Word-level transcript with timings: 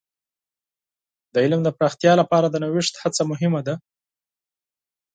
د 1.33 1.35
علم 1.43 1.59
د 1.63 1.69
پراختیا 1.77 2.13
لپاره 2.21 2.47
د 2.49 2.55
نوښت 2.63 2.93
هڅه 3.03 3.21
مهمه 3.31 3.61
ده. 3.67 3.75